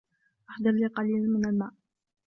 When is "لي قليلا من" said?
0.71-1.45